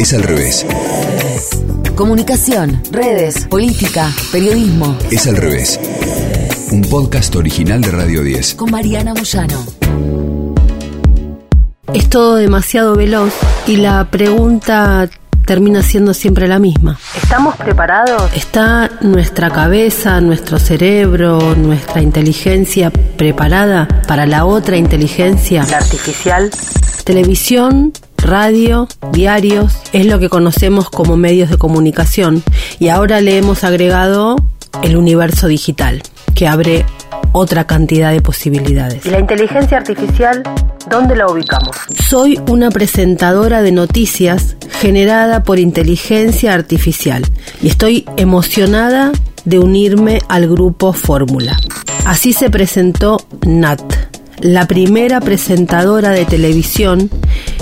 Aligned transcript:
Es 0.00 0.14
al 0.14 0.22
revés. 0.22 0.64
Comunicación, 1.94 2.82
redes, 2.90 3.44
política, 3.44 4.10
periodismo. 4.32 4.96
Es 5.10 5.26
al 5.26 5.36
revés. 5.36 5.78
Un 6.72 6.80
podcast 6.80 7.36
original 7.36 7.82
de 7.82 7.90
Radio 7.90 8.22
10. 8.22 8.54
Con 8.54 8.70
Mariana 8.70 9.12
Moyano. 9.12 9.62
Es 11.92 12.08
todo 12.08 12.36
demasiado 12.36 12.96
veloz 12.96 13.34
y 13.66 13.76
la 13.76 14.10
pregunta 14.10 15.06
termina 15.44 15.82
siendo 15.82 16.14
siempre 16.14 16.48
la 16.48 16.58
misma. 16.58 16.98
¿Estamos 17.22 17.56
preparados? 17.56 18.34
¿Está 18.34 18.90
nuestra 19.02 19.50
cabeza, 19.50 20.18
nuestro 20.22 20.58
cerebro, 20.58 21.54
nuestra 21.56 22.00
inteligencia 22.00 22.90
preparada 22.90 23.86
para 24.08 24.24
la 24.24 24.46
otra 24.46 24.78
inteligencia? 24.78 25.66
¿La 25.70 25.76
artificial? 25.76 26.50
Televisión, 27.04 27.92
radio, 28.22 28.88
diarios, 29.12 29.74
es 29.92 30.06
lo 30.06 30.18
que 30.18 30.28
conocemos 30.28 30.90
como 30.90 31.16
medios 31.16 31.50
de 31.50 31.58
comunicación 31.58 32.42
y 32.78 32.88
ahora 32.88 33.20
le 33.20 33.38
hemos 33.38 33.64
agregado 33.64 34.36
el 34.82 34.96
universo 34.96 35.48
digital, 35.48 36.02
que 36.34 36.46
abre 36.46 36.84
otra 37.32 37.66
cantidad 37.66 38.12
de 38.12 38.20
posibilidades. 38.20 39.04
¿Y 39.06 39.10
la 39.10 39.20
inteligencia 39.20 39.78
artificial 39.78 40.42
dónde 40.88 41.16
la 41.16 41.26
ubicamos? 41.26 41.76
Soy 42.08 42.40
una 42.48 42.70
presentadora 42.70 43.62
de 43.62 43.72
noticias 43.72 44.56
generada 44.80 45.42
por 45.42 45.58
inteligencia 45.58 46.54
artificial 46.54 47.24
y 47.62 47.68
estoy 47.68 48.06
emocionada 48.16 49.12
de 49.44 49.58
unirme 49.58 50.20
al 50.28 50.48
grupo 50.48 50.92
Fórmula. 50.92 51.56
Así 52.06 52.32
se 52.32 52.50
presentó 52.50 53.18
Nat, 53.46 53.82
la 54.40 54.66
primera 54.66 55.20
presentadora 55.20 56.10
de 56.10 56.24
televisión 56.24 57.10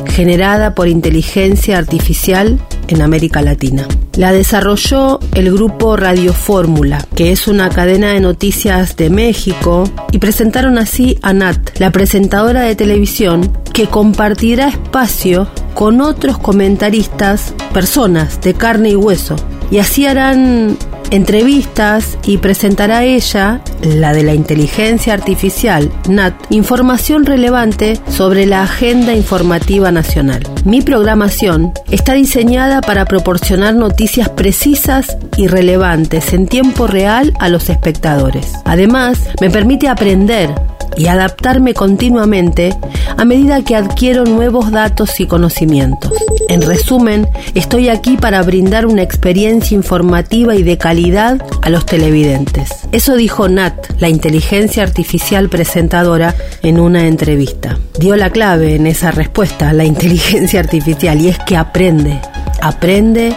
generada 0.06 0.74
por 0.74 0.88
inteligencia 0.88 1.78
artificial 1.78 2.58
en 2.88 3.02
América 3.02 3.42
Latina. 3.42 3.86
La 4.16 4.32
desarrolló 4.32 5.20
el 5.34 5.52
grupo 5.52 5.96
Radio 5.96 6.32
Fórmula, 6.32 7.06
que 7.14 7.30
es 7.30 7.46
una 7.46 7.68
cadena 7.70 8.12
de 8.12 8.20
noticias 8.20 8.96
de 8.96 9.10
México, 9.10 9.84
y 10.10 10.18
presentaron 10.18 10.78
así 10.78 11.18
a 11.22 11.32
Nat, 11.32 11.78
la 11.78 11.92
presentadora 11.92 12.62
de 12.62 12.74
televisión, 12.74 13.52
que 13.72 13.86
compartirá 13.86 14.68
espacio 14.68 15.48
con 15.74 16.00
otros 16.00 16.38
comentaristas, 16.38 17.54
personas 17.72 18.40
de 18.40 18.54
carne 18.54 18.90
y 18.90 18.96
hueso, 18.96 19.36
y 19.70 19.78
así 19.78 20.06
harán 20.06 20.76
entrevistas 21.10 22.18
y 22.24 22.38
presentará 22.38 23.04
ella, 23.04 23.60
la 23.82 24.12
de 24.12 24.22
la 24.22 24.34
inteligencia 24.34 25.14
artificial, 25.14 25.90
NAT, 26.08 26.34
información 26.50 27.26
relevante 27.26 27.98
sobre 28.08 28.46
la 28.46 28.62
agenda 28.62 29.14
informativa 29.14 29.90
nacional. 29.90 30.42
Mi 30.64 30.82
programación 30.82 31.72
está 31.90 32.14
diseñada 32.14 32.80
para 32.80 33.04
proporcionar 33.04 33.74
noticias 33.74 34.28
precisas 34.28 35.16
y 35.36 35.46
relevantes 35.46 36.32
en 36.32 36.46
tiempo 36.46 36.86
real 36.86 37.32
a 37.38 37.48
los 37.48 37.70
espectadores. 37.70 38.52
Además, 38.64 39.20
me 39.40 39.50
permite 39.50 39.88
aprender 39.88 40.54
y 40.98 41.06
adaptarme 41.06 41.72
continuamente 41.72 42.76
a 43.16 43.24
medida 43.24 43.64
que 43.64 43.76
adquiero 43.76 44.24
nuevos 44.24 44.70
datos 44.70 45.20
y 45.20 45.26
conocimientos. 45.26 46.12
En 46.48 46.62
resumen, 46.62 47.28
estoy 47.54 47.88
aquí 47.88 48.16
para 48.16 48.42
brindar 48.42 48.84
una 48.86 49.02
experiencia 49.02 49.74
informativa 49.74 50.54
y 50.54 50.62
de 50.62 50.76
calidad 50.76 51.42
a 51.62 51.70
los 51.70 51.86
televidentes. 51.86 52.70
Eso 52.92 53.16
dijo 53.16 53.48
Nat, 53.48 53.74
la 53.98 54.08
inteligencia 54.08 54.82
artificial 54.82 55.48
presentadora, 55.48 56.34
en 56.62 56.80
una 56.80 57.06
entrevista. 57.06 57.78
Dio 57.98 58.16
la 58.16 58.30
clave 58.30 58.74
en 58.74 58.86
esa 58.86 59.10
respuesta, 59.10 59.72
la 59.72 59.84
inteligencia 59.84 60.60
artificial, 60.60 61.20
y 61.20 61.28
es 61.28 61.38
que 61.40 61.56
aprende, 61.56 62.20
aprende 62.60 63.34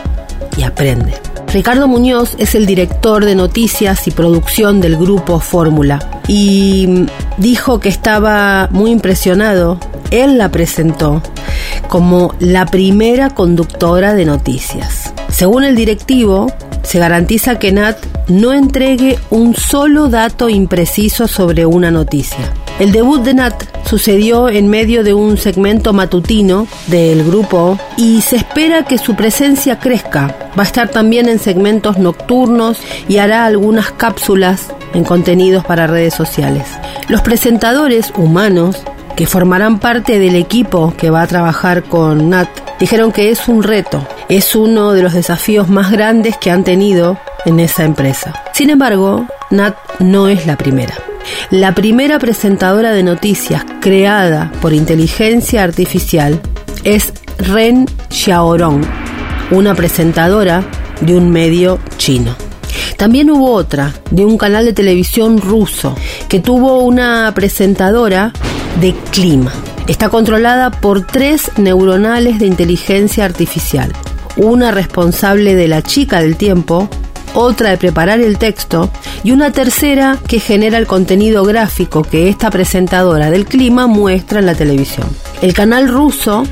y 0.57 0.63
aprende. 0.63 1.30
Ricardo 1.53 1.89
Muñoz 1.89 2.35
es 2.39 2.55
el 2.55 2.65
director 2.65 3.25
de 3.25 3.35
noticias 3.35 4.07
y 4.07 4.11
producción 4.11 4.79
del 4.79 4.95
grupo 4.95 5.41
Fórmula 5.41 6.21
y 6.25 7.07
dijo 7.37 7.81
que 7.81 7.89
estaba 7.89 8.69
muy 8.71 8.91
impresionado. 8.91 9.77
Él 10.11 10.37
la 10.37 10.49
presentó 10.49 11.21
como 11.89 12.33
la 12.39 12.65
primera 12.67 13.31
conductora 13.31 14.13
de 14.13 14.23
noticias. 14.23 15.13
Según 15.29 15.65
el 15.65 15.75
directivo, 15.75 16.47
se 16.91 16.99
garantiza 16.99 17.57
que 17.57 17.71
Nat 17.71 17.95
no 18.27 18.51
entregue 18.51 19.17
un 19.29 19.55
solo 19.55 20.09
dato 20.09 20.49
impreciso 20.49 21.25
sobre 21.25 21.65
una 21.65 21.89
noticia. 21.89 22.51
El 22.79 22.91
debut 22.91 23.23
de 23.23 23.33
Nat 23.33 23.63
sucedió 23.87 24.49
en 24.49 24.67
medio 24.67 25.01
de 25.05 25.13
un 25.13 25.37
segmento 25.37 25.93
matutino 25.93 26.67
del 26.87 27.23
grupo 27.23 27.79
y 27.95 28.19
se 28.19 28.35
espera 28.35 28.83
que 28.83 28.97
su 28.97 29.15
presencia 29.15 29.79
crezca. 29.79 30.35
Va 30.59 30.63
a 30.63 30.65
estar 30.65 30.89
también 30.89 31.29
en 31.29 31.39
segmentos 31.39 31.97
nocturnos 31.97 32.77
y 33.07 33.19
hará 33.19 33.45
algunas 33.45 33.91
cápsulas 33.91 34.67
en 34.93 35.05
contenidos 35.05 35.63
para 35.63 35.87
redes 35.87 36.13
sociales. 36.13 36.65
Los 37.07 37.21
presentadores 37.21 38.11
humanos 38.17 38.83
que 39.15 39.27
formarán 39.27 39.79
parte 39.79 40.19
del 40.19 40.35
equipo 40.35 40.93
que 40.97 41.09
va 41.09 41.21
a 41.21 41.27
trabajar 41.27 41.83
con 41.83 42.29
Nat 42.29 42.49
dijeron 42.81 43.13
que 43.13 43.29
es 43.29 43.47
un 43.47 43.63
reto, 43.63 44.05
es 44.31 44.55
uno 44.55 44.93
de 44.93 45.01
los 45.01 45.13
desafíos 45.13 45.67
más 45.67 45.91
grandes 45.91 46.37
que 46.37 46.51
han 46.51 46.63
tenido 46.63 47.19
en 47.45 47.59
esa 47.59 47.83
empresa. 47.83 48.33
Sin 48.53 48.69
embargo, 48.69 49.27
Nat 49.49 49.75
no 49.99 50.29
es 50.29 50.47
la 50.47 50.55
primera. 50.55 50.95
La 51.49 51.75
primera 51.75 52.17
presentadora 52.17 52.93
de 52.93 53.03
noticias 53.03 53.65
creada 53.81 54.49
por 54.61 54.71
inteligencia 54.71 55.63
artificial 55.63 56.39
es 56.85 57.11
Ren 57.39 57.89
Xiaorong, 58.09 58.85
una 59.51 59.75
presentadora 59.75 60.63
de 61.01 61.17
un 61.17 61.29
medio 61.29 61.79
chino. 61.97 62.33
También 62.95 63.29
hubo 63.31 63.51
otra, 63.51 63.93
de 64.11 64.23
un 64.23 64.37
canal 64.37 64.63
de 64.63 64.71
televisión 64.71 65.41
ruso, 65.41 65.93
que 66.29 66.39
tuvo 66.39 66.79
una 66.79 67.29
presentadora 67.35 68.31
de 68.79 68.95
clima. 69.11 69.51
Está 69.89 70.07
controlada 70.07 70.71
por 70.71 71.05
tres 71.05 71.51
neuronales 71.57 72.39
de 72.39 72.45
inteligencia 72.45 73.25
artificial. 73.25 73.91
Una 74.37 74.71
responsable 74.71 75.55
de 75.55 75.67
la 75.67 75.81
chica 75.81 76.21
del 76.21 76.37
tiempo, 76.37 76.89
otra 77.33 77.69
de 77.69 77.77
preparar 77.77 78.19
el 78.19 78.37
texto 78.37 78.89
y 79.23 79.31
una 79.31 79.51
tercera 79.51 80.17
que 80.27 80.39
genera 80.39 80.77
el 80.77 80.87
contenido 80.87 81.43
gráfico 81.43 82.01
que 82.01 82.29
esta 82.29 82.49
presentadora 82.49 83.29
del 83.29 83.45
clima 83.45 83.87
muestra 83.87 84.39
en 84.39 84.45
la 84.45 84.55
televisión. 84.55 85.07
El 85.41 85.53
canal 85.53 85.87
ruso 85.87 86.43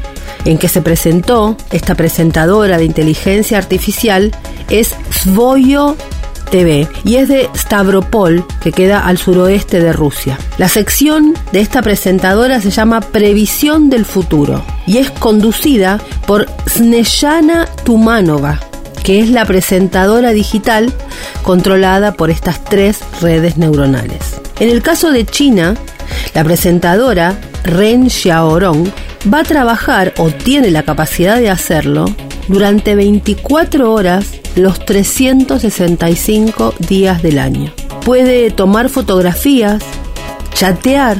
en 0.46 0.58
que 0.58 0.70
se 0.70 0.82
presentó 0.82 1.58
esta 1.72 1.96
presentadora 1.96 2.78
de 2.78 2.86
inteligencia 2.86 3.58
artificial 3.58 4.32
es 4.70 4.96
Svoyo 5.10 5.96
Y 6.52 7.18
es 7.18 7.28
de 7.28 7.48
Stavropol, 7.56 8.44
que 8.60 8.72
queda 8.72 9.06
al 9.06 9.20
suroeste 9.20 9.82
de 9.82 9.94
Rusia. 9.94 10.40
La 10.58 10.68
sección 10.68 11.36
de 11.52 11.60
esta 11.60 11.84
presentadora 11.84 12.60
se 12.60 12.72
llama 12.72 13.02
Previsión 13.02 13.92
del 13.92 14.04
Futuro 14.04 14.64
y 14.88 14.98
es 14.98 15.12
conducida 15.12 16.00
por 16.26 16.48
Snejana 16.68 17.68
Tumanova, 17.84 18.60
que 19.04 19.20
es 19.20 19.30
la 19.30 19.46
presentadora 19.46 20.32
digital 20.32 20.92
controlada 21.44 22.14
por 22.14 22.32
estas 22.32 22.64
tres 22.64 23.00
redes 23.22 23.58
neuronales. 23.58 24.42
En 24.60 24.70
el 24.70 24.82
caso 24.82 25.12
de 25.12 25.26
China, 25.26 25.76
la 26.34 26.44
presentadora 26.44 27.40
Ren 27.64 28.10
Xiaorong 28.10 28.92
va 29.32 29.42
a 29.42 29.44
trabajar 29.44 30.16
o 30.18 30.32
tiene 30.32 30.72
la 30.72 30.82
capacidad 30.82 31.38
de 31.38 31.52
hacerlo 31.52 32.06
durante 32.48 32.96
24 32.96 33.94
horas 33.94 34.39
los 34.56 34.84
365 34.86 36.74
días 36.80 37.22
del 37.22 37.40
año. 37.40 37.72
Puede 38.06 38.52
tomar 38.52 38.90
fotografías, 38.90 39.84
chatear 40.54 41.18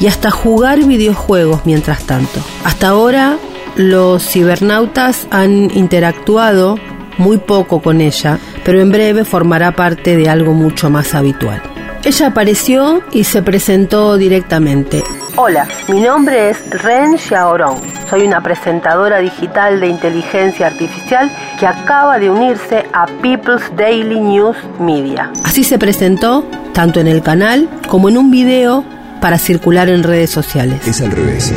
y 0.00 0.06
hasta 0.06 0.30
jugar 0.30 0.84
videojuegos 0.84 1.62
mientras 1.64 2.04
tanto. 2.04 2.40
Hasta 2.64 2.88
ahora 2.88 3.38
los 3.76 4.26
cibernautas 4.26 5.26
han 5.30 5.70
interactuado 5.76 6.78
muy 7.18 7.38
poco 7.38 7.80
con 7.80 8.00
ella, 8.00 8.38
pero 8.64 8.80
en 8.80 8.90
breve 8.90 9.24
formará 9.24 9.72
parte 9.72 10.16
de 10.16 10.28
algo 10.28 10.52
mucho 10.52 10.90
más 10.90 11.14
habitual. 11.14 11.62
Ella 12.04 12.28
apareció 12.28 13.02
y 13.12 13.24
se 13.24 13.42
presentó 13.42 14.16
directamente. 14.16 15.04
Hola, 15.36 15.68
mi 15.88 16.00
nombre 16.00 16.50
es 16.50 16.58
Ren 16.82 17.16
Xiaorong. 17.16 17.80
Soy 18.12 18.26
una 18.26 18.42
presentadora 18.42 19.20
digital 19.20 19.80
de 19.80 19.86
inteligencia 19.86 20.66
artificial 20.66 21.34
que 21.58 21.66
acaba 21.66 22.18
de 22.18 22.28
unirse 22.28 22.84
a 22.92 23.06
People's 23.06 23.62
Daily 23.74 24.20
News 24.20 24.58
Media. 24.78 25.32
Así 25.44 25.64
se 25.64 25.78
presentó 25.78 26.44
tanto 26.74 27.00
en 27.00 27.08
el 27.08 27.22
canal 27.22 27.70
como 27.88 28.10
en 28.10 28.18
un 28.18 28.30
video 28.30 28.84
para 29.22 29.38
circular 29.38 29.88
en 29.88 30.02
redes 30.02 30.28
sociales. 30.28 30.86
Es 30.86 31.00
al 31.00 31.10
revés. 31.10 31.54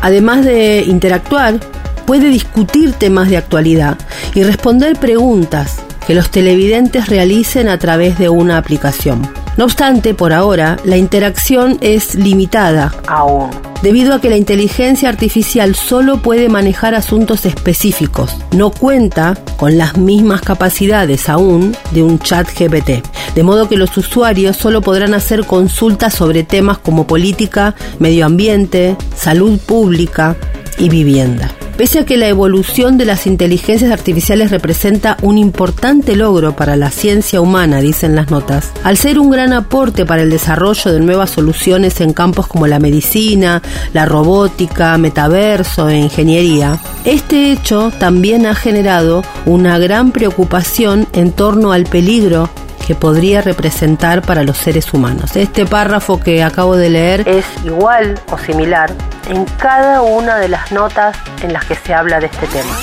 Además 0.00 0.46
de 0.46 0.84
interactuar, 0.86 1.60
puede 2.06 2.28
discutir 2.28 2.94
temas 2.94 3.28
de 3.28 3.36
actualidad 3.36 3.98
y 4.34 4.42
responder 4.42 4.96
preguntas 4.96 5.82
que 6.06 6.14
los 6.14 6.30
televidentes 6.30 7.10
realicen 7.10 7.68
a 7.68 7.76
través 7.76 8.18
de 8.18 8.30
una 8.30 8.56
aplicación. 8.56 9.20
No 9.60 9.66
obstante, 9.66 10.14
por 10.14 10.32
ahora, 10.32 10.78
la 10.84 10.96
interacción 10.96 11.76
es 11.82 12.14
limitada 12.14 12.94
aún 13.06 13.50
debido 13.82 14.14
a 14.14 14.20
que 14.22 14.30
la 14.30 14.38
inteligencia 14.38 15.10
artificial 15.10 15.74
solo 15.74 16.22
puede 16.22 16.48
manejar 16.48 16.94
asuntos 16.94 17.44
específicos. 17.44 18.34
No 18.52 18.70
cuenta 18.70 19.36
con 19.58 19.76
las 19.76 19.98
mismas 19.98 20.40
capacidades 20.40 21.28
aún 21.28 21.76
de 21.90 22.02
un 22.02 22.18
chat 22.18 22.48
GPT. 22.48 23.04
De 23.34 23.42
modo 23.42 23.68
que 23.68 23.76
los 23.76 23.94
usuarios 23.98 24.56
solo 24.56 24.80
podrán 24.80 25.12
hacer 25.12 25.44
consultas 25.44 26.14
sobre 26.14 26.42
temas 26.42 26.78
como 26.78 27.06
política, 27.06 27.74
medio 27.98 28.24
ambiente, 28.24 28.96
salud 29.14 29.58
pública 29.58 30.36
y 30.78 30.88
vivienda. 30.88 31.50
Pese 31.80 32.00
a 32.00 32.04
que 32.04 32.18
la 32.18 32.28
evolución 32.28 32.98
de 32.98 33.06
las 33.06 33.26
inteligencias 33.26 33.90
artificiales 33.90 34.50
representa 34.50 35.16
un 35.22 35.38
importante 35.38 36.14
logro 36.14 36.54
para 36.54 36.76
la 36.76 36.90
ciencia 36.90 37.40
humana, 37.40 37.80
dicen 37.80 38.14
las 38.14 38.30
notas, 38.30 38.70
al 38.84 38.98
ser 38.98 39.18
un 39.18 39.30
gran 39.30 39.54
aporte 39.54 40.04
para 40.04 40.20
el 40.20 40.28
desarrollo 40.28 40.92
de 40.92 41.00
nuevas 41.00 41.30
soluciones 41.30 42.02
en 42.02 42.12
campos 42.12 42.48
como 42.48 42.66
la 42.66 42.80
medicina, 42.80 43.62
la 43.94 44.04
robótica, 44.04 44.98
metaverso 44.98 45.88
e 45.88 45.96
ingeniería, 45.96 46.78
este 47.06 47.50
hecho 47.50 47.90
también 47.98 48.44
ha 48.44 48.54
generado 48.54 49.24
una 49.46 49.78
gran 49.78 50.12
preocupación 50.12 51.06
en 51.14 51.32
torno 51.32 51.72
al 51.72 51.84
peligro 51.84 52.50
que 52.86 52.94
podría 52.94 53.40
representar 53.40 54.20
para 54.20 54.42
los 54.44 54.58
seres 54.58 54.92
humanos. 54.92 55.34
Este 55.34 55.64
párrafo 55.64 56.20
que 56.20 56.42
acabo 56.42 56.76
de 56.76 56.90
leer 56.90 57.26
es 57.26 57.46
igual 57.64 58.20
o 58.30 58.36
similar 58.36 58.92
en 59.30 59.44
cada 59.44 60.02
una 60.02 60.38
de 60.38 60.48
las 60.48 60.72
notas 60.72 61.16
en 61.42 61.52
las 61.52 61.64
que 61.64 61.76
se 61.76 61.94
habla 61.94 62.18
de 62.18 62.26
este 62.26 62.46
tema. 62.48 62.76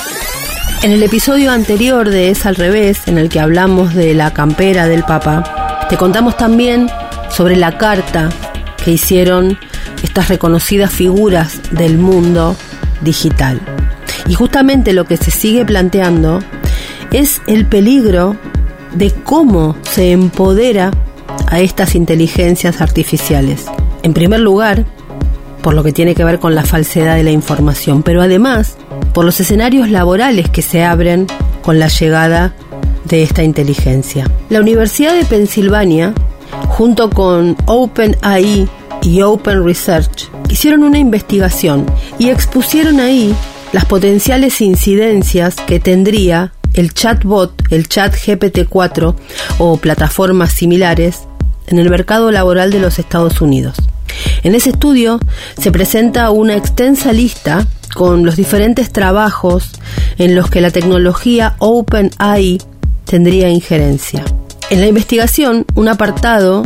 En 0.82 0.92
el 0.92 1.04
episodio 1.04 1.52
anterior 1.52 2.10
de 2.10 2.30
Es 2.30 2.46
al 2.46 2.56
revés, 2.56 3.08
en 3.08 3.18
el 3.18 3.30
que 3.30 3.42
hablamos 3.42 3.94
de 3.94 4.14
la 4.14 4.32
campera 4.32 4.88
del 4.88 5.04
Papa, 5.04 5.86
te 5.90 5.98
contamos 5.98 6.38
también 6.38 6.90
sobre 7.30 7.58
la 7.58 7.78
carta 7.78 8.30
que 8.84 8.92
hicieron 8.92 9.60
estas 10.04 10.30
reconocidas 10.30 10.92
figuras 10.92 11.60
del 11.72 11.98
mundo 11.98 12.56
digital. 13.02 13.60
Y 14.28 14.34
justamente 14.34 14.94
lo 14.94 15.06
que 15.06 15.18
se 15.18 15.32
sigue 15.32 15.66
planteando 15.66 16.40
es 17.12 17.42
el 17.48 17.66
peligro 17.66 18.38
de 18.94 19.12
cómo 19.12 19.76
se 19.92 20.12
empodera 20.12 20.92
a 21.48 21.60
estas 21.60 21.96
inteligencias 21.96 22.80
artificiales. 22.80 23.66
En 24.04 24.14
primer 24.14 24.40
lugar, 24.40 24.86
por 25.62 25.74
lo 25.74 25.84
que 25.84 25.94
tiene 25.94 26.16
que 26.16 26.24
ver 26.24 26.40
con 26.40 26.56
la 26.56 26.64
falsedad 26.64 27.16
de 27.16 27.24
la 27.24 27.32
información, 27.32 28.04
pero 28.04 28.22
además 28.22 28.78
por 29.14 29.26
los 29.26 29.40
escenarios 29.40 29.90
laborales 29.90 30.50
que 30.50 30.62
se 30.62 30.84
abren 30.84 31.28
con 31.62 31.80
la 31.80 31.88
llegada 31.88 32.54
de 33.06 33.24
esta 33.24 33.44
inteligencia. 33.44 34.30
La 34.50 34.60
Universidad 34.60 35.16
de 35.16 35.26
Pensilvania, 35.26 36.14
junto 36.70 37.10
con 37.10 37.56
OpenAI 37.66 38.68
y 39.02 39.22
Open 39.22 39.66
Research, 39.66 40.30
hicieron 40.50 40.84
una 40.84 41.00
investigación 41.00 41.86
y 42.20 42.30
expusieron 42.30 43.00
ahí 43.00 43.36
las 43.74 43.86
potenciales 43.86 44.62
incidencias 44.62 45.56
que 45.56 45.80
tendría 45.80 46.54
el 46.74 46.94
chatbot, 46.94 47.64
el 47.72 47.88
chat 47.88 48.14
GPT-4 48.14 49.16
o 49.58 49.78
plataformas 49.78 50.54
similares 50.54 51.24
en 51.68 51.80
el 51.80 51.90
mercado 51.90 52.32
laboral 52.32 52.72
de 52.72 52.80
los 52.80 53.00
Estados 53.00 53.42
Unidos. 53.42 53.78
En 54.44 54.56
ese 54.56 54.72
estudio 54.72 55.20
se 55.60 55.72
presenta 55.72 56.30
una 56.32 56.56
extensa 56.56 57.14
lista 57.14 57.68
con 57.94 58.26
los 58.26 58.36
diferentes 58.36 58.92
trabajos 58.92 59.72
en 60.18 60.36
los 60.36 60.50
que 60.50 60.62
la 60.62 60.72
tecnología 60.72 61.56
OpenAI 61.60 62.60
tendría 63.06 63.50
injerencia. 63.50 64.24
En 64.70 64.82
la 64.82 64.88
investigación, 64.88 65.66
un 65.76 65.88
apartado, 65.88 66.64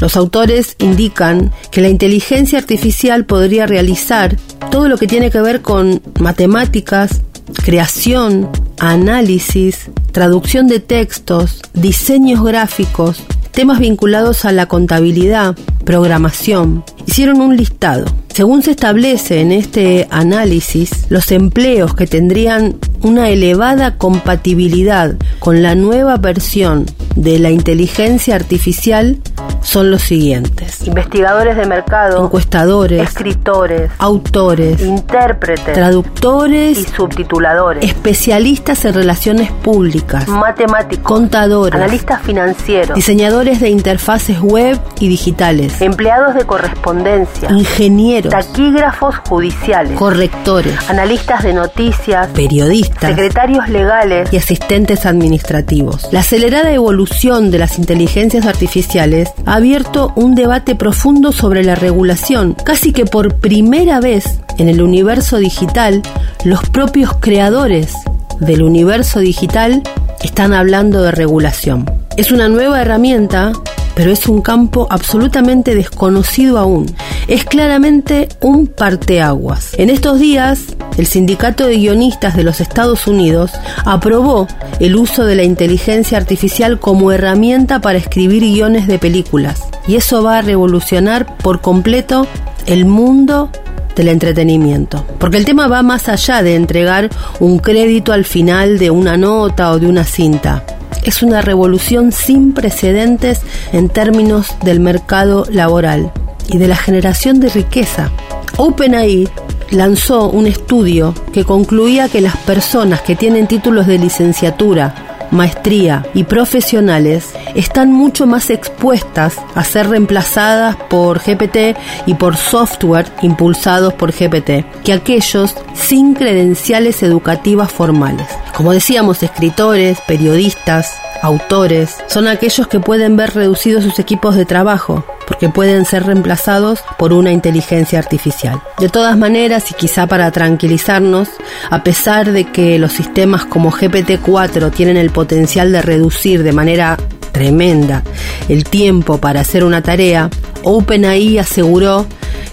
los 0.00 0.16
autores 0.16 0.74
indican 0.78 1.52
que 1.70 1.80
la 1.80 1.88
inteligencia 1.88 2.58
artificial 2.58 3.24
podría 3.24 3.66
realizar 3.66 4.36
todo 4.70 4.88
lo 4.88 4.96
que 4.96 5.06
tiene 5.06 5.30
que 5.30 5.40
ver 5.40 5.60
con 5.60 6.02
matemáticas, 6.18 7.22
creación, 7.62 8.48
análisis, 8.80 9.90
traducción 10.10 10.66
de 10.66 10.80
textos, 10.80 11.60
diseños 11.74 12.42
gráficos, 12.42 13.22
temas 13.52 13.78
vinculados 13.78 14.44
a 14.44 14.52
la 14.52 14.66
contabilidad, 14.66 15.56
programación. 15.84 16.84
Hicieron 17.06 17.40
un 17.40 17.56
listado. 17.56 18.06
Según 18.32 18.62
se 18.62 18.70
establece 18.70 19.40
en 19.40 19.52
este 19.52 20.08
análisis, 20.10 21.06
los 21.10 21.30
empleos 21.32 21.94
que 21.94 22.06
tendrían 22.06 22.76
una 23.02 23.28
elevada 23.28 23.98
compatibilidad 23.98 25.16
con 25.38 25.62
la 25.62 25.74
nueva 25.74 26.16
versión 26.16 26.86
de 27.14 27.38
la 27.38 27.50
inteligencia 27.50 28.34
artificial 28.34 29.18
son 29.60 29.90
los 29.90 30.02
siguientes. 30.02 30.86
Investigadores 30.86 31.56
de 31.56 31.66
mercado, 31.66 32.24
encuestadores, 32.24 33.02
escritores, 33.02 33.90
autores, 33.98 34.80
intérpretes, 34.80 35.74
traductores 35.74 36.78
y 36.78 36.84
subtituladores, 36.84 37.84
especialistas 37.84 38.84
en 38.84 38.94
relaciones 38.94 39.50
públicas, 39.50 40.28
matemáticos, 40.28 41.04
contadores, 41.04 41.74
analistas 41.74 42.22
financieros, 42.22 42.94
diseñadores 42.94 43.60
de 43.60 43.70
interfaces 43.70 44.40
web 44.40 44.78
y 45.00 45.08
digitales, 45.08 45.80
empleados 45.80 46.34
de 46.34 46.44
correspondencia, 46.44 47.50
ingenieros, 47.50 48.32
taquígrafos 48.32 49.16
judiciales, 49.28 49.98
correctores, 49.98 50.74
analistas 50.88 51.42
de 51.42 51.52
noticias, 51.52 52.28
periodistas, 52.28 53.10
secretarios 53.10 53.68
legales 53.68 54.32
y 54.32 54.36
asistentes 54.36 55.06
administrativos. 55.06 56.08
La 56.12 56.20
acelerada 56.20 56.72
evolución 56.72 57.50
de 57.50 57.58
las 57.58 57.78
inteligencias 57.78 58.46
artificiales 58.46 59.32
ha 59.46 59.54
abierto 59.54 60.12
un 60.16 60.34
debate 60.34 60.74
profundo 60.74 61.32
sobre 61.32 61.64
la 61.64 61.74
regulación. 61.74 62.54
Casi 62.64 62.92
que 62.92 63.04
por 63.04 63.36
primera 63.36 64.00
vez 64.00 64.40
en 64.58 64.68
el 64.68 64.82
universo 64.82 65.38
digital, 65.38 66.02
los 66.44 66.68
propios 66.68 67.14
creadores 67.20 67.92
del 68.40 68.62
universo 68.62 69.20
digital 69.20 69.82
están 70.22 70.52
hablando 70.52 71.02
de 71.02 71.12
regulación. 71.12 71.90
Es 72.16 72.32
una 72.32 72.48
nueva 72.48 72.80
herramienta 72.80 73.52
pero 73.94 74.10
es 74.10 74.26
un 74.26 74.42
campo 74.42 74.86
absolutamente 74.90 75.74
desconocido 75.74 76.58
aún. 76.58 76.86
Es 77.28 77.44
claramente 77.44 78.28
un 78.40 78.66
parteaguas. 78.66 79.74
En 79.78 79.90
estos 79.90 80.18
días, 80.18 80.76
el 80.96 81.06
Sindicato 81.06 81.66
de 81.66 81.76
Guionistas 81.76 82.36
de 82.36 82.44
los 82.44 82.60
Estados 82.60 83.06
Unidos 83.06 83.52
aprobó 83.84 84.46
el 84.80 84.96
uso 84.96 85.24
de 85.24 85.36
la 85.36 85.44
inteligencia 85.44 86.18
artificial 86.18 86.80
como 86.80 87.12
herramienta 87.12 87.80
para 87.80 87.98
escribir 87.98 88.42
guiones 88.42 88.86
de 88.86 88.98
películas. 88.98 89.62
Y 89.86 89.96
eso 89.96 90.22
va 90.22 90.38
a 90.38 90.42
revolucionar 90.42 91.36
por 91.38 91.60
completo 91.60 92.26
el 92.66 92.84
mundo 92.86 93.50
del 93.96 94.08
entretenimiento. 94.08 95.04
Porque 95.18 95.36
el 95.36 95.44
tema 95.44 95.68
va 95.68 95.82
más 95.82 96.08
allá 96.08 96.42
de 96.42 96.54
entregar 96.54 97.10
un 97.40 97.58
crédito 97.58 98.12
al 98.12 98.24
final 98.24 98.78
de 98.78 98.90
una 98.90 99.16
nota 99.16 99.70
o 99.70 99.78
de 99.78 99.86
una 99.86 100.04
cinta 100.04 100.64
es 101.04 101.22
una 101.22 101.42
revolución 101.42 102.12
sin 102.12 102.52
precedentes 102.54 103.40
en 103.72 103.88
términos 103.88 104.54
del 104.62 104.80
mercado 104.80 105.44
laboral 105.50 106.12
y 106.48 106.58
de 106.58 106.68
la 106.68 106.76
generación 106.76 107.40
de 107.40 107.48
riqueza. 107.48 108.10
OpenAI 108.56 109.28
lanzó 109.70 110.28
un 110.28 110.46
estudio 110.46 111.14
que 111.32 111.44
concluía 111.44 112.08
que 112.08 112.20
las 112.20 112.36
personas 112.36 113.00
que 113.00 113.16
tienen 113.16 113.46
títulos 113.46 113.86
de 113.86 113.98
licenciatura, 113.98 115.11
maestría 115.32 116.06
y 116.14 116.24
profesionales 116.24 117.30
están 117.56 117.92
mucho 117.92 118.26
más 118.26 118.50
expuestas 118.50 119.36
a 119.54 119.64
ser 119.64 119.88
reemplazadas 119.88 120.76
por 120.88 121.18
GPT 121.18 121.76
y 122.06 122.14
por 122.14 122.36
software 122.36 123.06
impulsados 123.22 123.94
por 123.94 124.12
GPT 124.12 124.64
que 124.84 124.92
aquellos 124.92 125.56
sin 125.74 126.14
credenciales 126.14 127.02
educativas 127.02 127.72
formales. 127.72 128.28
Como 128.54 128.72
decíamos, 128.72 129.22
escritores, 129.22 130.00
periodistas, 130.06 130.92
autores, 131.22 131.96
son 132.08 132.28
aquellos 132.28 132.66
que 132.66 132.80
pueden 132.80 133.16
ver 133.16 133.34
reducidos 133.34 133.84
sus 133.84 133.98
equipos 133.98 134.36
de 134.36 134.44
trabajo, 134.44 135.04
porque 135.26 135.48
pueden 135.48 135.84
ser 135.84 136.04
reemplazados 136.04 136.80
por 136.98 137.12
una 137.12 137.32
inteligencia 137.32 137.98
artificial. 137.98 138.60
De 138.78 138.88
todas 138.88 139.16
maneras, 139.16 139.70
y 139.70 139.74
quizá 139.74 140.06
para 140.06 140.30
tranquilizarnos, 140.30 141.28
a 141.70 141.82
pesar 141.82 142.32
de 142.32 142.44
que 142.44 142.78
los 142.78 142.92
sistemas 142.92 143.44
como 143.44 143.70
GPT-4 143.70 144.72
tienen 144.72 144.96
el 144.96 145.10
potencial 145.10 145.72
de 145.72 145.80
reducir 145.80 146.42
de 146.42 146.52
manera 146.52 146.98
tremenda 147.32 148.02
el 148.48 148.64
tiempo 148.64 149.18
para 149.18 149.40
hacer 149.40 149.64
una 149.64 149.82
tarea, 149.82 150.28
OpenAI 150.64 151.38
aseguró 151.38 152.06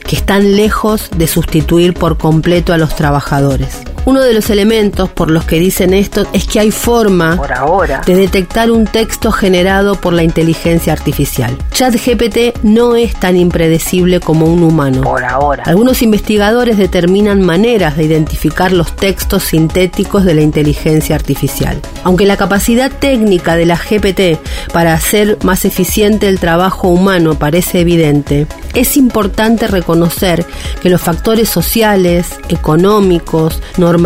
que 0.08 0.16
están 0.16 0.56
lejos 0.56 1.10
de 1.16 1.28
sustituir 1.28 1.94
por 1.94 2.18
completo 2.18 2.74
a 2.74 2.78
los 2.78 2.96
trabajadores. 2.96 3.89
Uno 4.10 4.22
de 4.22 4.34
los 4.34 4.50
elementos 4.50 5.08
por 5.08 5.30
los 5.30 5.46
que 5.46 5.60
dicen 5.60 5.94
esto 5.94 6.26
es 6.34 6.48
que 6.48 6.60
hay 6.60 6.72
forma 6.72 7.36
por 7.38 7.54
ahora 7.54 8.02
de 8.08 8.16
detectar 8.16 8.72
un 8.72 8.88
texto 8.88 9.32
generado 9.32 9.94
por 10.02 10.14
la 10.14 10.24
inteligencia 10.24 10.94
artificial. 10.94 11.56
ChatGPT 11.74 12.64
no 12.64 12.96
es 12.96 13.14
tan 13.14 13.38
impredecible 13.38 14.20
como 14.20 14.48
un 14.48 14.64
humano. 14.64 15.04
por 15.04 15.24
ahora. 15.24 15.62
Algunos 15.68 16.02
investigadores 16.02 16.80
determinan 16.80 17.44
maneras 17.44 17.98
de 17.98 18.06
identificar 18.06 18.72
los 18.72 18.96
textos 18.96 19.44
sintéticos 19.44 20.26
de 20.26 20.34
la 20.34 20.42
inteligencia 20.42 21.14
artificial. 21.14 21.80
Aunque 22.04 22.26
la 22.26 22.36
capacidad 22.36 22.90
técnica 22.90 23.56
de 23.56 23.68
la 23.68 23.78
GPT 23.78 24.40
para 24.74 24.96
hacer 24.96 25.38
más 25.44 25.66
eficiente 25.66 26.28
el 26.28 26.40
trabajo 26.40 26.88
humano 26.88 27.36
parece 27.36 27.82
evidente, 27.82 28.48
es 28.74 28.98
importante 28.98 29.68
reconocer 29.68 30.46
que 30.82 30.90
los 30.90 31.02
factores 31.02 31.48
sociales, 31.48 32.40
económicos, 32.50 33.62
normativos 33.78 33.99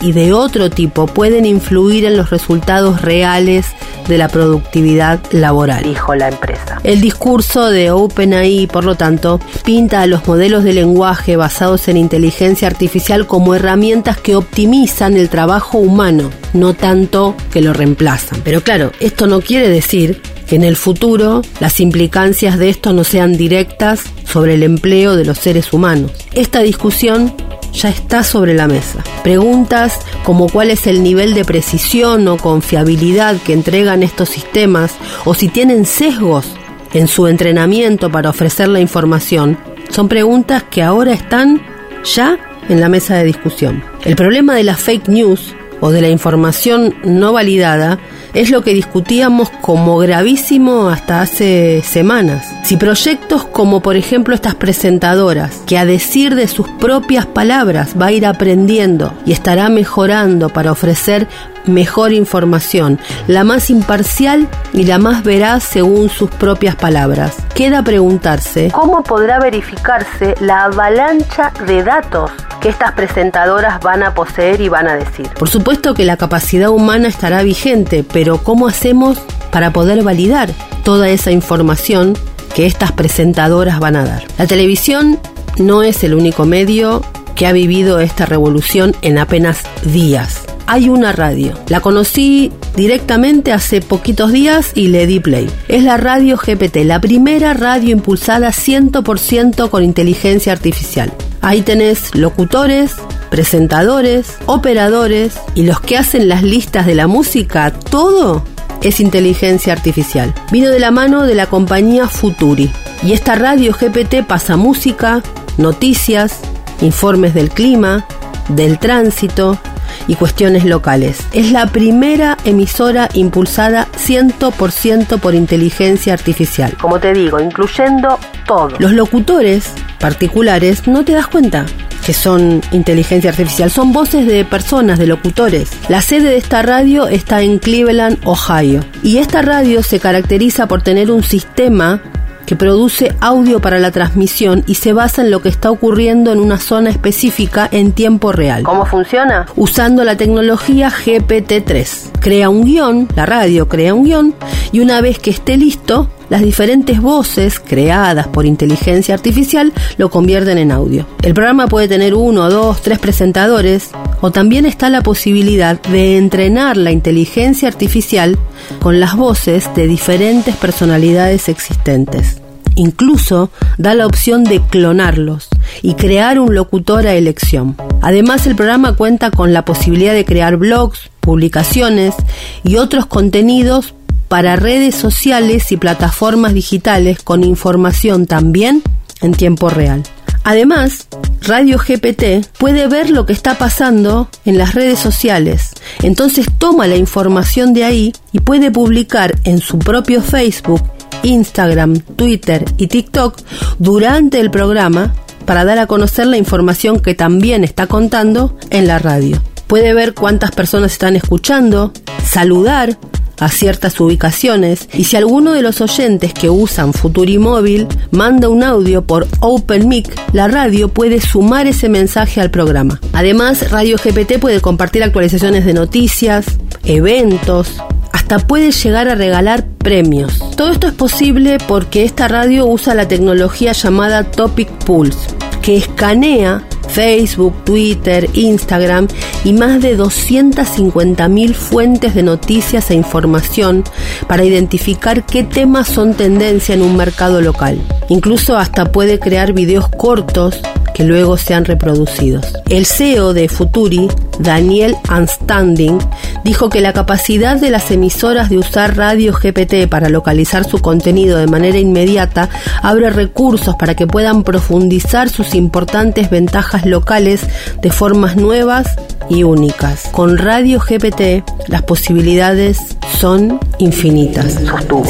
y 0.00 0.12
de 0.12 0.32
otro 0.32 0.70
tipo 0.70 1.06
pueden 1.06 1.46
influir 1.46 2.04
en 2.04 2.16
los 2.16 2.30
resultados 2.30 3.00
reales 3.00 3.66
de 4.08 4.18
la 4.18 4.28
productividad 4.28 5.20
laboral. 5.30 5.84
Dijo 5.84 6.14
la 6.14 6.28
empresa. 6.28 6.80
El 6.82 7.00
discurso 7.00 7.70
de 7.70 7.90
OpenAI, 7.90 8.66
por 8.66 8.84
lo 8.84 8.96
tanto, 8.96 9.40
pinta 9.64 10.02
a 10.02 10.06
los 10.06 10.26
modelos 10.26 10.64
de 10.64 10.72
lenguaje 10.72 11.36
basados 11.36 11.86
en 11.88 11.96
inteligencia 11.96 12.66
artificial 12.66 13.26
como 13.26 13.54
herramientas 13.54 14.18
que 14.18 14.34
optimizan 14.34 15.16
el 15.16 15.28
trabajo 15.28 15.78
humano, 15.78 16.30
no 16.52 16.74
tanto 16.74 17.36
que 17.52 17.62
lo 17.62 17.72
reemplazan. 17.72 18.40
Pero 18.44 18.62
claro, 18.62 18.90
esto 18.98 19.26
no 19.26 19.40
quiere 19.40 19.68
decir 19.68 20.20
que 20.48 20.56
en 20.56 20.64
el 20.64 20.74
futuro 20.74 21.42
las 21.60 21.78
implicancias 21.78 22.58
de 22.58 22.68
esto 22.68 22.92
no 22.92 23.04
sean 23.04 23.36
directas 23.36 24.02
sobre 24.24 24.54
el 24.54 24.64
empleo 24.64 25.14
de 25.14 25.24
los 25.24 25.38
seres 25.38 25.72
humanos. 25.72 26.10
Esta 26.32 26.60
discusión 26.60 27.32
ya 27.72 27.88
está 27.88 28.22
sobre 28.22 28.54
la 28.54 28.66
mesa. 28.66 29.02
Preguntas 29.22 29.98
como 30.24 30.48
cuál 30.48 30.70
es 30.70 30.86
el 30.86 31.02
nivel 31.02 31.34
de 31.34 31.44
precisión 31.44 32.26
o 32.28 32.36
confiabilidad 32.36 33.36
que 33.36 33.52
entregan 33.52 34.02
estos 34.02 34.28
sistemas 34.28 34.94
o 35.24 35.34
si 35.34 35.48
tienen 35.48 35.86
sesgos 35.86 36.46
en 36.92 37.08
su 37.08 37.26
entrenamiento 37.26 38.10
para 38.10 38.30
ofrecer 38.30 38.68
la 38.68 38.80
información 38.80 39.58
son 39.90 40.08
preguntas 40.08 40.62
que 40.70 40.82
ahora 40.82 41.12
están 41.12 41.60
ya 42.04 42.38
en 42.68 42.80
la 42.80 42.88
mesa 42.88 43.16
de 43.16 43.24
discusión. 43.24 43.82
El 44.04 44.16
problema 44.16 44.54
de 44.54 44.64
las 44.64 44.80
fake 44.80 45.08
news 45.08 45.54
o 45.80 45.90
de 45.90 46.00
la 46.00 46.08
información 46.08 46.94
no 47.04 47.32
validada 47.32 47.98
es 48.34 48.50
lo 48.50 48.62
que 48.62 48.74
discutíamos 48.74 49.50
como 49.50 49.98
gravísimo 49.98 50.88
hasta 50.88 51.20
hace 51.20 51.82
semanas. 51.82 52.46
Si 52.64 52.76
proyectos 52.76 53.44
como 53.44 53.80
por 53.80 53.96
ejemplo 53.96 54.34
estas 54.34 54.54
presentadoras, 54.54 55.62
que 55.66 55.78
a 55.78 55.84
decir 55.84 56.34
de 56.34 56.46
sus 56.46 56.68
propias 56.68 57.26
palabras 57.26 57.94
va 58.00 58.06
a 58.06 58.12
ir 58.12 58.26
aprendiendo 58.26 59.12
y 59.26 59.32
estará 59.32 59.68
mejorando 59.68 60.48
para 60.48 60.72
ofrecer 60.72 61.26
mejor 61.66 62.12
información, 62.12 62.98
la 63.26 63.44
más 63.44 63.70
imparcial 63.70 64.48
y 64.72 64.84
la 64.84 64.98
más 64.98 65.22
veraz 65.22 65.62
según 65.62 66.08
sus 66.08 66.30
propias 66.30 66.76
palabras. 66.76 67.36
Queda 67.54 67.82
preguntarse 67.82 68.70
¿Cómo 68.72 69.02
podrá 69.02 69.38
verificarse 69.38 70.34
la 70.40 70.64
avalancha 70.64 71.52
de 71.66 71.82
datos 71.82 72.30
que 72.60 72.68
estas 72.68 72.92
presentadoras 72.92 73.80
van 73.80 74.02
a 74.02 74.14
poseer 74.14 74.60
y 74.60 74.68
van 74.68 74.88
a 74.88 74.94
decir? 74.94 75.28
Por 75.38 75.48
supuesto 75.48 75.94
que 75.94 76.04
la 76.04 76.16
capacidad 76.16 76.70
humana 76.70 77.08
estará 77.08 77.42
vigente, 77.42 78.04
pero 78.04 78.38
¿cómo 78.38 78.68
hacemos 78.68 79.18
para 79.50 79.72
poder 79.72 80.02
validar 80.02 80.50
toda 80.84 81.08
esa 81.08 81.30
información 81.30 82.16
que 82.54 82.66
estas 82.66 82.92
presentadoras 82.92 83.80
van 83.80 83.96
a 83.96 84.04
dar? 84.04 84.22
La 84.38 84.46
televisión 84.46 85.18
no 85.58 85.82
es 85.82 86.04
el 86.04 86.14
único 86.14 86.44
medio 86.44 87.02
que 87.34 87.46
ha 87.46 87.52
vivido 87.52 88.00
esta 88.00 88.26
revolución 88.26 88.94
en 89.02 89.18
apenas 89.18 89.62
días. 89.84 90.44
Hay 90.72 90.88
una 90.88 91.10
radio. 91.10 91.52
La 91.66 91.80
conocí 91.80 92.52
directamente 92.76 93.52
hace 93.52 93.80
poquitos 93.80 94.30
días 94.30 94.70
y 94.76 94.86
le 94.86 95.04
di 95.08 95.18
play. 95.18 95.50
Es 95.66 95.82
la 95.82 95.96
radio 95.96 96.36
GPT, 96.36 96.84
la 96.84 97.00
primera 97.00 97.54
radio 97.54 97.90
impulsada 97.90 98.50
100% 98.50 99.68
con 99.68 99.82
inteligencia 99.82 100.52
artificial. 100.52 101.12
Ahí 101.40 101.62
tenés 101.62 102.14
locutores, 102.14 102.94
presentadores, 103.30 104.36
operadores 104.46 105.40
y 105.56 105.64
los 105.64 105.80
que 105.80 105.98
hacen 105.98 106.28
las 106.28 106.44
listas 106.44 106.86
de 106.86 106.94
la 106.94 107.08
música, 107.08 107.72
todo 107.72 108.44
es 108.80 109.00
inteligencia 109.00 109.72
artificial. 109.72 110.32
Vino 110.52 110.68
de 110.68 110.78
la 110.78 110.92
mano 110.92 111.24
de 111.26 111.34
la 111.34 111.46
compañía 111.46 112.06
Futuri. 112.06 112.70
Y 113.02 113.12
esta 113.12 113.34
radio 113.34 113.72
GPT 113.72 114.24
pasa 114.24 114.56
música, 114.56 115.20
noticias, 115.58 116.38
informes 116.80 117.34
del 117.34 117.50
clima, 117.50 118.06
del 118.50 118.78
tránsito 118.78 119.58
y 120.06 120.14
cuestiones 120.14 120.64
locales. 120.64 121.26
Es 121.32 121.52
la 121.52 121.66
primera 121.66 122.36
emisora 122.44 123.08
impulsada 123.14 123.88
100% 123.92 125.20
por 125.20 125.34
inteligencia 125.34 126.12
artificial. 126.12 126.76
Como 126.80 126.98
te 126.98 127.12
digo, 127.12 127.40
incluyendo 127.40 128.18
todo. 128.46 128.70
Los 128.78 128.92
locutores 128.92 129.72
particulares 129.98 130.86
no 130.86 131.04
te 131.04 131.12
das 131.12 131.26
cuenta 131.26 131.66
que 132.04 132.14
son 132.14 132.60
inteligencia 132.72 133.30
artificial, 133.30 133.70
son 133.70 133.92
voces 133.92 134.26
de 134.26 134.44
personas, 134.44 134.98
de 134.98 135.06
locutores. 135.06 135.70
La 135.88 136.00
sede 136.00 136.30
de 136.30 136.36
esta 136.38 136.62
radio 136.62 137.06
está 137.06 137.42
en 137.42 137.58
Cleveland, 137.58 138.18
Ohio. 138.24 138.80
Y 139.02 139.18
esta 139.18 139.42
radio 139.42 139.82
se 139.82 140.00
caracteriza 140.00 140.66
por 140.66 140.82
tener 140.82 141.10
un 141.10 141.22
sistema 141.22 142.02
que 142.46 142.56
produce 142.56 143.14
audio 143.20 143.60
para 143.60 143.78
la 143.78 143.90
transmisión 143.90 144.64
y 144.66 144.74
se 144.74 144.92
basa 144.92 145.22
en 145.22 145.30
lo 145.30 145.40
que 145.42 145.48
está 145.48 145.70
ocurriendo 145.70 146.32
en 146.32 146.40
una 146.40 146.58
zona 146.58 146.90
específica 146.90 147.68
en 147.70 147.92
tiempo 147.92 148.32
real. 148.32 148.62
¿Cómo 148.62 148.84
funciona? 148.86 149.46
Usando 149.56 150.04
la 150.04 150.16
tecnología 150.16 150.90
GPT-3. 150.90 152.18
Crea 152.20 152.48
un 152.48 152.64
guion, 152.64 153.08
la 153.14 153.26
radio 153.26 153.68
crea 153.68 153.94
un 153.94 154.04
guion, 154.04 154.34
y 154.72 154.80
una 154.80 155.00
vez 155.00 155.18
que 155.18 155.30
esté 155.30 155.56
listo, 155.56 156.08
las 156.30 156.42
diferentes 156.42 157.02
voces 157.02 157.60
creadas 157.60 158.28
por 158.28 158.46
inteligencia 158.46 159.14
artificial 159.14 159.72
lo 159.98 160.10
convierten 160.10 160.58
en 160.58 160.72
audio. 160.72 161.06
El 161.22 161.34
programa 161.34 161.66
puede 161.66 161.88
tener 161.88 162.14
uno, 162.14 162.48
dos, 162.48 162.80
tres 162.80 162.98
presentadores 162.98 163.90
o 164.20 164.30
también 164.30 164.64
está 164.64 164.88
la 164.88 165.02
posibilidad 165.02 165.80
de 165.82 166.16
entrenar 166.16 166.76
la 166.76 166.92
inteligencia 166.92 167.68
artificial 167.68 168.38
con 168.80 169.00
las 169.00 169.16
voces 169.16 169.68
de 169.74 169.86
diferentes 169.86 170.54
personalidades 170.56 171.48
existentes. 171.48 172.40
Incluso 172.76 173.50
da 173.78 173.94
la 173.94 174.06
opción 174.06 174.44
de 174.44 174.60
clonarlos 174.60 175.48
y 175.82 175.94
crear 175.94 176.38
un 176.38 176.54
locutor 176.54 177.06
a 177.06 177.14
elección. 177.14 177.76
Además, 178.00 178.46
el 178.46 178.54
programa 178.54 178.94
cuenta 178.94 179.32
con 179.32 179.52
la 179.52 179.64
posibilidad 179.64 180.14
de 180.14 180.24
crear 180.24 180.56
blogs, 180.56 181.10
publicaciones 181.20 182.14
y 182.62 182.76
otros 182.76 183.06
contenidos 183.06 183.94
para 184.30 184.54
redes 184.54 184.94
sociales 184.94 185.72
y 185.72 185.76
plataformas 185.76 186.54
digitales 186.54 187.18
con 187.20 187.42
información 187.42 188.26
también 188.26 188.80
en 189.22 189.32
tiempo 189.32 189.68
real. 189.70 190.04
Además, 190.44 191.08
Radio 191.42 191.78
GPT 191.78 192.46
puede 192.56 192.86
ver 192.86 193.10
lo 193.10 193.26
que 193.26 193.32
está 193.32 193.58
pasando 193.58 194.28
en 194.44 194.56
las 194.56 194.74
redes 194.76 195.00
sociales. 195.00 195.72
Entonces 196.02 196.46
toma 196.58 196.86
la 196.86 196.94
información 196.94 197.74
de 197.74 197.82
ahí 197.82 198.12
y 198.30 198.38
puede 198.38 198.70
publicar 198.70 199.34
en 199.42 199.58
su 199.58 199.80
propio 199.80 200.22
Facebook, 200.22 200.82
Instagram, 201.24 201.98
Twitter 201.98 202.64
y 202.76 202.86
TikTok 202.86 203.36
durante 203.80 204.38
el 204.38 204.52
programa 204.52 205.12
para 205.44 205.64
dar 205.64 205.80
a 205.80 205.88
conocer 205.88 206.28
la 206.28 206.36
información 206.36 207.00
que 207.00 207.16
también 207.16 207.64
está 207.64 207.88
contando 207.88 208.56
en 208.70 208.86
la 208.86 209.00
radio. 209.00 209.42
Puede 209.66 209.92
ver 209.92 210.14
cuántas 210.14 210.52
personas 210.52 210.92
están 210.92 211.16
escuchando, 211.16 211.92
saludar 212.24 212.96
a 213.40 213.48
ciertas 213.48 213.98
ubicaciones 214.00 214.88
y 214.94 215.04
si 215.04 215.16
alguno 215.16 215.52
de 215.52 215.62
los 215.62 215.80
oyentes 215.80 216.32
que 216.32 216.50
usan 216.50 216.92
Futurimóvil 216.92 217.88
manda 218.10 218.48
un 218.48 218.62
audio 218.62 219.02
por 219.02 219.26
OpenMic, 219.40 220.20
la 220.32 220.46
radio 220.48 220.88
puede 220.88 221.20
sumar 221.20 221.66
ese 221.66 221.88
mensaje 221.88 222.40
al 222.40 222.50
programa. 222.50 223.00
Además, 223.12 223.70
Radio 223.70 223.96
GPT 223.96 224.38
puede 224.38 224.60
compartir 224.60 225.02
actualizaciones 225.02 225.64
de 225.64 225.74
noticias, 225.74 226.46
eventos, 226.84 227.80
hasta 228.12 228.38
puede 228.38 228.70
llegar 228.70 229.08
a 229.08 229.14
regalar 229.14 229.66
premios. 229.66 230.38
Todo 230.56 230.70
esto 230.70 230.86
es 230.86 230.94
posible 230.94 231.58
porque 231.66 232.04
esta 232.04 232.28
radio 232.28 232.66
usa 232.66 232.94
la 232.94 233.08
tecnología 233.08 233.72
llamada 233.72 234.24
Topic 234.24 234.68
Pulse, 234.84 235.18
que 235.62 235.76
escanea 235.76 236.62
Facebook, 236.92 237.64
Twitter, 237.64 238.28
Instagram 238.34 239.08
y 239.44 239.52
más 239.52 239.80
de 239.80 239.96
250.000 239.96 241.54
fuentes 241.54 242.14
de 242.14 242.22
noticias 242.22 242.90
e 242.90 242.94
información 242.94 243.84
para 244.26 244.44
identificar 244.44 245.24
qué 245.24 245.44
temas 245.44 245.88
son 245.88 246.14
tendencia 246.14 246.74
en 246.74 246.82
un 246.82 246.96
mercado 246.96 247.40
local. 247.40 247.80
Incluso 248.08 248.56
hasta 248.56 248.92
puede 248.92 249.18
crear 249.18 249.52
videos 249.52 249.88
cortos 249.88 250.60
que 251.00 251.06
luego 251.06 251.38
sean 251.38 251.64
reproducidos. 251.64 252.52
El 252.68 252.84
CEO 252.84 253.32
de 253.32 253.48
Futuri, 253.48 254.06
Daniel 254.38 254.96
Anstanding, 255.08 255.98
dijo 256.44 256.68
que 256.68 256.82
la 256.82 256.92
capacidad 256.92 257.58
de 257.58 257.70
las 257.70 257.90
emisoras 257.90 258.50
de 258.50 258.58
usar 258.58 258.98
radio 258.98 259.32
GPT 259.32 259.88
para 259.88 260.10
localizar 260.10 260.68
su 260.68 260.80
contenido 260.82 261.38
de 261.38 261.46
manera 261.46 261.78
inmediata 261.78 262.50
abre 262.82 263.08
recursos 263.08 263.76
para 263.76 263.94
que 263.94 264.06
puedan 264.06 264.42
profundizar 264.42 265.30
sus 265.30 265.54
importantes 265.54 266.28
ventajas 266.28 266.84
locales 266.84 267.48
de 267.80 267.90
formas 267.90 268.36
nuevas 268.36 268.86
y 269.30 269.42
únicas. 269.42 270.02
Con 270.12 270.36
Radio 270.36 270.80
GPT 270.80 271.48
las 271.66 271.80
posibilidades 271.80 272.78
son 273.18 273.58
infinitas. 273.80 274.58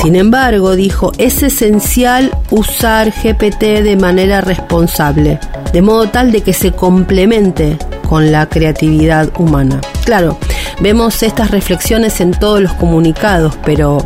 Sin 0.03 0.17
embargo, 0.17 0.77
dijo, 0.77 1.13
es 1.19 1.43
esencial 1.43 2.31
usar 2.51 3.13
GPT 3.13 3.83
de 3.83 3.97
manera 3.97 4.41
responsable, 4.41 5.39
de 5.73 5.83
modo 5.83 6.09
tal 6.09 6.33
de 6.33 6.43
que 6.43 6.53
se 6.53 6.73
complemente 6.73 7.77
con 8.09 8.33
la 8.33 8.47
creatividad 8.47 9.31
humana. 9.39 9.81
Claro, 10.05 10.37
vemos 10.81 11.23
estas 11.23 11.51
reflexiones 11.51 12.21
en 12.21 12.33
todos 12.33 12.61
los 12.61 12.73
comunicados, 12.75 13.55
pero 13.65 13.99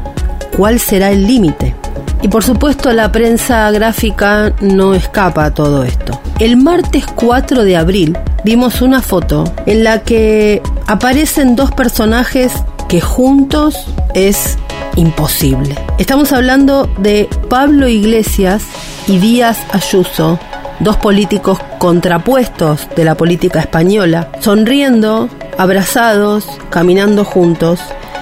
¿cuál 0.57 0.79
será 0.79 1.11
el 1.11 1.27
límite? 1.27 1.75
Y 2.23 2.29
por 2.29 2.43
supuesto 2.43 2.91
la 2.93 3.13
prensa 3.13 3.71
gráfica 3.71 4.53
no 4.61 4.95
escapa 4.95 5.45
a 5.45 5.55
todo 5.55 5.85
esto. 5.85 6.19
El 6.39 6.57
martes 6.57 7.07
4 7.07 7.65
de 7.65 7.77
abril 7.77 8.19
vimos 8.45 8.83
una 8.83 9.03
foto 9.03 9.45
en 9.67 9.85
la 9.85 10.03
que 10.03 10.63
aparecen 10.87 11.55
dos 11.55 11.71
personajes 11.73 12.53
que 12.89 13.01
juntos 13.01 13.87
es 14.15 14.59
imposible. 14.97 15.77
Estamos 15.99 16.33
hablando 16.33 16.87
de 16.99 17.29
Pablo 17.49 17.89
Iglesias 17.89 18.65
y 19.07 19.19
Díaz 19.19 19.59
Ayuso, 19.73 20.39
dos 20.81 20.97
políticos 20.97 21.59
contrapuestos 21.79 22.89
de 22.97 23.05
la 23.05 23.17
política 23.17 23.61
española, 23.61 24.31
sonriendo, 24.41 25.29
abrazados, 25.59 26.47
caminando 26.71 27.25
juntos. 27.25 27.81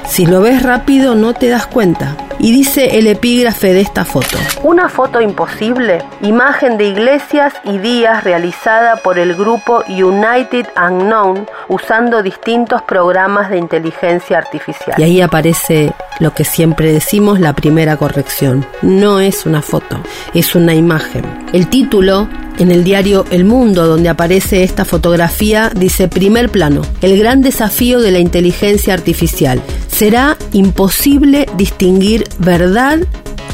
Si 0.09 0.27
lo 0.27 0.41
ves 0.41 0.63
rápido 0.63 1.15
no 1.15 1.35
te 1.35 1.49
das 1.49 1.67
cuenta. 1.67 2.17
Y 2.43 2.51
dice 2.51 2.99
el 2.99 3.07
epígrafe 3.07 3.73
de 3.73 3.83
esta 3.83 4.05
foto. 4.05 4.37
Una 4.65 4.89
foto 4.89 5.21
imposible, 5.21 6.03
imagen 6.23 6.77
de 6.77 6.89
Iglesias 6.89 7.55
y 7.65 7.79
Díaz 7.79 8.25
realizada 8.25 8.97
por 8.97 9.21
el 9.21 9.37
grupo 9.37 9.85
United 9.89 10.67
Unknown 10.77 11.47
usando 11.69 12.21
distintos 12.21 12.83
programas 12.83 13.49
de 13.49 13.59
inteligencia 13.59 14.39
artificial. 14.39 14.99
Y 14.99 15.05
ahí 15.05 15.21
aparece 15.21 15.93
lo 16.19 16.35
que 16.35 16.43
siempre 16.43 16.93
decimos, 16.93 17.39
la 17.39 17.53
primera 17.53 17.97
corrección. 17.97 18.67
No 18.83 19.21
es 19.21 19.47
una 19.47 19.63
foto, 19.63 20.01
es 20.35 20.57
una 20.57 20.75
imagen. 20.75 21.25
El 21.53 21.69
título 21.69 22.29
en 22.59 22.71
el 22.71 22.85
diario 22.85 23.25
El 23.31 23.45
Mundo, 23.45 23.87
donde 23.87 24.09
aparece 24.09 24.63
esta 24.63 24.85
fotografía, 24.85 25.71
dice 25.75 26.09
primer 26.09 26.51
plano, 26.51 26.83
el 27.01 27.19
gran 27.19 27.41
desafío 27.41 28.01
de 28.01 28.11
la 28.11 28.19
inteligencia 28.19 28.95
artificial. 28.95 29.61
Será 29.89 30.37
imposible 30.53 31.47
distinguir 31.57 32.25
verdad 32.39 32.99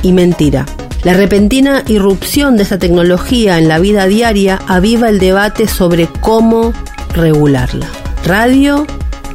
y 0.02 0.12
mentira. 0.12 0.66
La 1.04 1.14
repentina 1.14 1.84
irrupción 1.86 2.56
de 2.56 2.64
esta 2.64 2.78
tecnología 2.78 3.58
en 3.58 3.68
la 3.68 3.78
vida 3.78 4.06
diaria 4.06 4.58
aviva 4.66 5.08
el 5.08 5.18
debate 5.18 5.68
sobre 5.68 6.08
cómo 6.20 6.72
regularla. 7.14 7.86
Radio, 8.24 8.86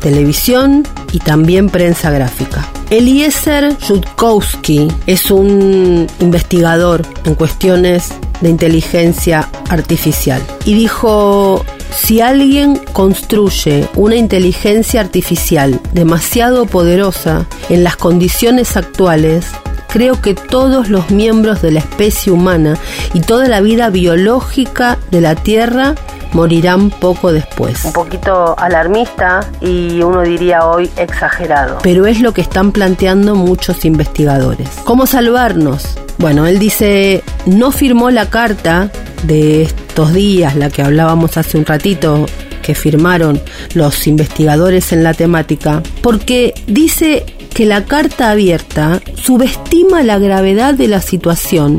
televisión 0.02 0.86
y 1.14 1.20
también 1.20 1.70
prensa 1.70 2.12
gráfica. 2.12 2.68
Eliezer 2.90 3.76
Jutkowski 3.80 4.92
es 5.08 5.32
un 5.32 6.08
investigador 6.20 7.02
en 7.24 7.36
cuestiones 7.36 8.10
de 8.42 8.50
inteligencia 8.50 9.50
artificial 9.70 10.42
y 10.66 10.74
dijo, 10.76 11.66
si 11.96 12.22
alguien 12.22 12.76
construye 12.92 13.88
una 13.96 14.16
inteligencia 14.16 15.00
artificial 15.02 15.80
demasiado 15.94 16.66
poderosa 16.66 17.46
en 17.70 17.84
las 17.84 17.96
condiciones 17.96 18.76
actuales, 18.76 19.48
creo 19.88 20.20
que 20.22 20.34
todos 20.34 20.90
los 20.90 21.12
miembros 21.12 21.62
de 21.62 21.72
la 21.72 21.80
especie 21.80 22.32
humana 22.32 22.78
y 23.14 23.22
toda 23.22 23.48
la 23.48 23.62
vida 23.62 23.90
biológica 23.90 24.98
de 25.12 25.22
la 25.22 25.36
Tierra 25.36 25.96
morirán 26.34 26.90
poco 26.90 27.32
después. 27.32 27.86
Un 27.86 27.94
poquito 27.94 28.56
alarmista 28.58 29.48
y 29.62 30.02
uno 30.02 30.24
diría 30.24 30.66
hoy 30.66 30.90
exagerado. 30.98 31.78
Pero 31.84 32.08
es 32.08 32.22
lo 32.22 32.34
que 32.34 32.42
están 32.42 32.72
planteando 32.72 33.36
muchos 33.36 33.86
investigadores. 33.86 34.68
¿Cómo 34.84 35.06
salvarnos? 35.06 35.98
Bueno, 36.18 36.48
él 36.48 36.58
dice, 36.58 37.24
no 37.46 37.72
firmó 37.72 38.10
la 38.10 38.30
carta 38.30 38.90
de 39.24 39.64
estos 39.64 40.14
días, 40.14 40.56
la 40.56 40.70
que 40.70 40.82
hablábamos 40.82 41.38
hace 41.38 41.58
un 41.58 41.66
ratito, 41.66 42.26
que 42.62 42.76
firmaron 42.76 43.42
los 43.74 44.08
investigadores 44.08 44.92
en 44.92 45.04
la 45.04 45.14
temática, 45.14 45.84
porque 46.02 46.54
dice 46.68 47.26
que 47.54 47.66
la 47.66 47.86
carta 47.86 48.32
abierta 48.32 49.02
subestima 49.16 50.02
la 50.02 50.18
gravedad 50.18 50.74
de 50.74 50.88
la 50.88 51.02
situación 51.02 51.78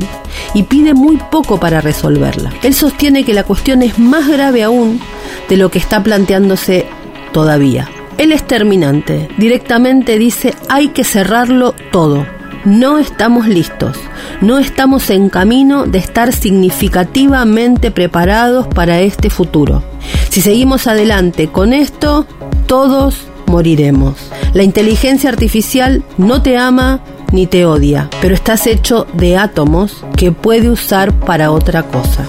y 0.53 0.63
pide 0.65 0.95
muy 0.95 1.19
poco 1.31 1.59
para 1.59 1.81
resolverla. 1.81 2.53
Él 2.63 2.75
sostiene 2.75 3.25
que 3.25 3.35
la 3.35 3.43
cuestión 3.43 3.83
es 3.83 3.99
más 3.99 4.29
grave 4.29 4.63
aún 4.63 5.01
de 5.49 5.57
lo 5.57 5.71
que 5.71 5.79
está 5.79 6.03
planteándose 6.03 6.87
todavía. 7.33 7.91
Él 8.19 8.31
es 8.31 8.47
terminante, 8.47 9.29
directamente 9.37 10.19
dice 10.19 10.55
hay 10.69 10.89
que 10.89 11.03
cerrarlo 11.03 11.75
todo. 11.91 12.25
No 12.65 12.97
estamos 12.97 13.47
listos, 13.47 13.99
no 14.41 14.59
estamos 14.59 15.11
en 15.11 15.29
camino 15.29 15.85
de 15.85 15.99
estar 15.99 16.33
significativamente 16.33 17.91
preparados 17.91 18.67
para 18.69 19.01
este 19.01 19.29
futuro. 19.29 19.83
Si 20.31 20.41
seguimos 20.41 20.87
adelante 20.87 21.49
con 21.49 21.75
esto, 21.75 22.27
todos 22.67 23.27
moriremos. 23.47 24.15
La 24.55 24.63
inteligencia 24.63 25.29
artificial 25.29 26.03
no 26.17 26.41
te 26.41 26.57
ama 26.57 27.01
ni 27.33 27.47
te 27.47 27.67
odia, 27.67 28.09
pero 28.23 28.35
estás 28.35 28.67
hecho 28.67 29.07
de 29.13 29.37
átomos 29.37 30.03
que 30.17 30.33
puede 30.33 30.71
usar 30.71 31.13
para 31.13 31.51
otra 31.51 31.83
cosa. 31.83 32.25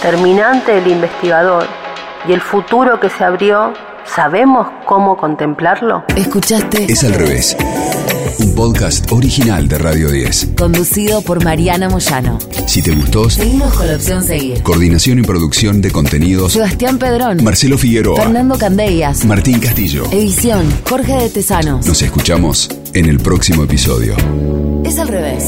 Terminante 0.00 0.78
el 0.78 0.86
investigador 0.86 1.66
y 2.28 2.32
el 2.32 2.40
futuro 2.40 3.00
que 3.00 3.10
se 3.10 3.24
abrió, 3.24 3.72
¿sabemos 4.04 4.68
cómo 4.86 5.16
contemplarlo? 5.16 6.04
Escuchaste 6.14 6.84
Es 6.84 7.02
al 7.02 7.14
revés. 7.14 7.56
Un 8.38 8.54
podcast 8.54 9.10
original 9.12 9.68
de 9.68 9.78
Radio 9.78 10.10
10. 10.10 10.48
conducido 10.56 11.22
por 11.22 11.42
Mariana 11.44 11.88
Moyano. 11.88 12.38
Si 12.66 12.82
te 12.82 12.92
gustó, 12.92 13.28
Seguimos 13.30 13.72
con 13.74 13.86
la 13.86 13.96
opción 13.96 14.22
seguir. 14.24 14.62
coordinación 14.62 15.18
y 15.18 15.22
producción 15.22 15.80
de 15.80 15.90
contenidos, 15.90 16.52
Sebastián 16.52 16.98
Pedrón. 16.98 17.42
Marcelo 17.42 17.76
Figueroa, 17.78 18.16
Fernando 18.22 18.56
Candellas. 18.58 19.24
Martín 19.24 19.60
Castillo. 19.60 20.04
Edición 20.10 20.66
Jorge 20.88 21.14
de 21.14 21.30
Tesanos. 21.30 21.86
Nos 21.86 22.02
escuchamos 22.02 22.68
en 22.94 23.06
el 23.06 23.18
próximo 23.18 23.64
episodio. 23.64 24.16
Es 24.84 24.98
al 24.98 25.08
revés. 25.08 25.44